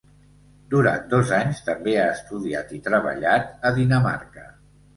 Durant 0.71 1.03
dos 1.11 1.33
anys 1.41 1.61
també 1.67 1.93
ha 1.99 2.07
estudiat 2.15 2.75
i 2.81 2.81
treballat 2.89 3.55
a 3.71 3.77
Dinamarca. 3.79 4.51